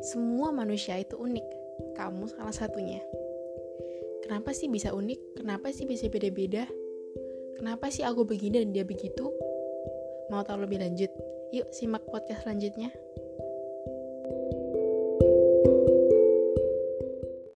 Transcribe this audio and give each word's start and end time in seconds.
Semua 0.00 0.52
manusia 0.52 0.96
itu 1.00 1.16
unik. 1.16 1.46
Kamu 1.96 2.28
salah 2.30 2.52
satunya. 2.52 3.00
Kenapa 4.26 4.50
sih 4.50 4.66
bisa 4.66 4.90
unik? 4.90 5.40
Kenapa 5.42 5.70
sih 5.70 5.86
bisa 5.86 6.10
beda-beda? 6.10 6.66
Kenapa 7.56 7.88
sih 7.88 8.04
aku 8.04 8.26
begini 8.26 8.64
dan 8.64 8.70
dia 8.74 8.84
begitu? 8.84 9.32
Mau 10.28 10.42
tahu 10.42 10.66
lebih 10.66 10.82
lanjut? 10.82 11.08
Yuk 11.54 11.70
simak 11.72 12.02
podcast 12.10 12.42
selanjutnya. 12.44 12.90
thank 15.66 15.88
you 15.88 15.95